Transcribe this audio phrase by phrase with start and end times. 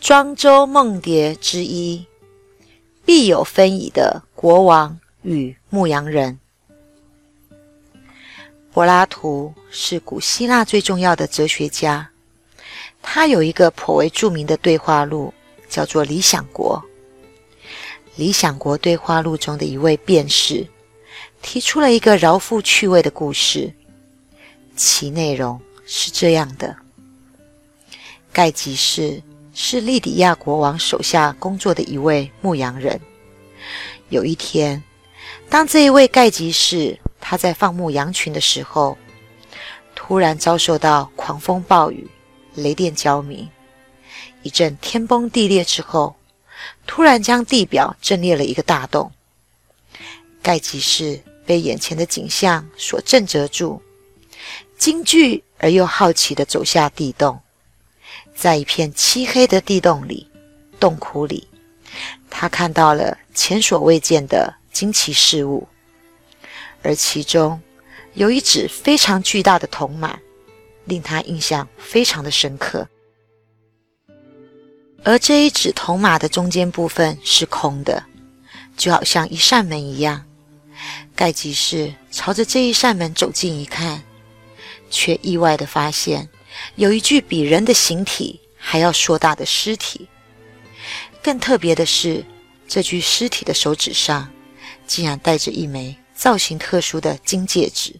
[0.00, 2.06] 庄周梦蝶之一，
[3.04, 6.40] 必有分矣的国王与牧羊人。
[8.72, 12.10] 柏拉图是古希腊最重要的哲学家，
[13.02, 15.34] 他有一个颇为著名的对话录，
[15.68, 16.82] 叫做《理想国》。
[18.16, 20.66] 《理想国对话录》中的一位辩士
[21.42, 23.70] 提出了一个饶富趣味的故事，
[24.74, 26.74] 其内容是这样的：
[28.32, 29.22] 盖吉士
[29.62, 32.98] 是利底亚国王手下工作的一位牧羊人。
[34.08, 34.82] 有一天，
[35.50, 38.96] 当这一位盖吉士他在放牧羊群的时候，
[39.94, 42.08] 突然遭受到狂风暴雨、
[42.54, 43.46] 雷电交鸣，
[44.42, 46.16] 一阵天崩地裂之后，
[46.86, 49.12] 突然将地表震裂了一个大洞。
[50.40, 53.82] 盖吉士被眼前的景象所震折住，
[54.78, 57.38] 惊惧而又好奇地走下地洞，
[58.40, 60.26] 在一片漆黑的地洞里、
[60.80, 61.46] 洞窟里，
[62.30, 65.68] 他看到了前所未见的惊奇事物。
[66.82, 67.60] 而其中
[68.14, 70.18] 有一只非常巨大的铜马，
[70.86, 72.88] 令他印象非常的深刻。
[75.04, 78.02] 而这一只铜马的中间部分是空的，
[78.74, 80.24] 就好像一扇门一样。
[81.14, 84.02] 盖吉士朝着这一扇门走近一看，
[84.88, 86.30] 却意外的发现
[86.74, 90.08] 有一具比人的形体还要硕大的尸体。
[91.22, 92.24] 更特别的是，
[92.66, 94.30] 这具尸体的手指上
[94.86, 95.96] 竟然戴着一枚。
[96.12, 97.98] 造型特殊的金戒指，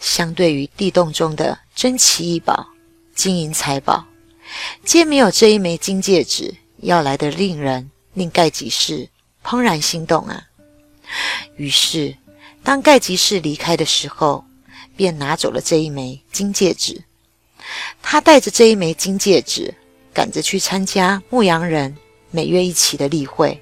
[0.00, 2.68] 相对于地洞中的珍奇异宝、
[3.14, 4.06] 金银财宝，
[4.82, 9.10] 皆没有这一枚金戒指要来的令人令盖吉士
[9.44, 10.42] 怦然心动啊！
[11.56, 12.16] 于是，
[12.64, 14.46] 当盖吉士离开的时候，
[14.96, 17.04] 便拿走了这一枚金戒指。
[18.08, 19.74] 他带着这一枚金戒指，
[20.14, 21.92] 赶着去参加牧羊人
[22.30, 23.60] 每月一起的例会。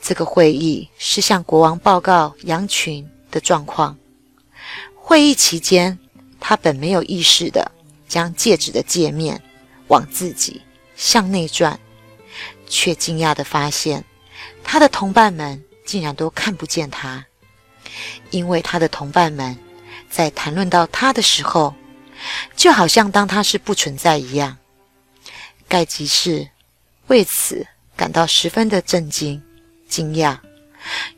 [0.00, 3.98] 这个会议是向国王报告羊群的状况。
[4.94, 5.98] 会议期间，
[6.38, 7.72] 他本没有意识的
[8.06, 9.42] 将戒指的戒面
[9.88, 10.62] 往自己
[10.94, 11.76] 向内转，
[12.68, 14.04] 却惊讶的发现，
[14.62, 17.26] 他的同伴们竟然都看不见他，
[18.30, 19.58] 因为他的同伴们
[20.08, 21.74] 在谈论到他的时候，
[22.56, 24.56] 就好像当他是不存在一样。
[25.68, 26.48] 盖吉士
[27.06, 29.42] 为此感到十分的震惊。
[29.86, 30.38] 惊讶，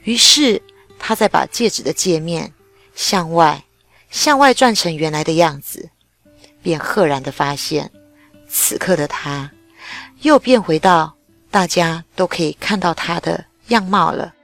[0.02, 0.60] 于是
[0.98, 2.52] 他再把戒指的戒面
[2.94, 3.64] 向外、
[4.10, 5.88] 向外转成原来的样子，
[6.62, 7.90] 便赫然的发现，
[8.48, 9.50] 此刻的他
[10.20, 11.16] 又变回到
[11.50, 14.34] 大家都可以看到他的样貌了。